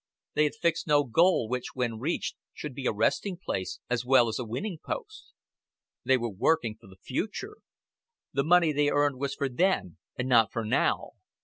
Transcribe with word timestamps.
They 0.33 0.45
had 0.45 0.55
fixed 0.55 0.87
no 0.87 1.03
goal 1.03 1.47
which 1.47 1.75
when 1.75 1.99
reached 1.99 2.35
should 2.55 2.73
be 2.73 2.87
a 2.87 2.91
resting 2.91 3.37
place 3.37 3.79
as 3.87 4.03
well 4.03 4.27
as 4.29 4.39
a 4.39 4.43
winning 4.43 4.79
post. 4.83 5.31
They 6.03 6.17
were 6.17 6.27
working 6.31 6.75
for 6.81 6.87
the 6.87 6.97
future. 6.99 7.57
The 8.33 8.43
money 8.43 8.71
they 8.73 8.89
earned 8.89 9.19
was 9.19 9.35
for 9.35 9.47
then, 9.47 9.97
and 10.17 10.27
not 10.27 10.51
for 10.51 10.65
now. 10.65 11.11